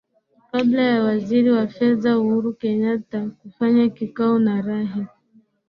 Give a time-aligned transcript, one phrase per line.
[0.51, 5.07] kabla ya waziri wa fedha uhuru kenyatta kufanya kikao na rai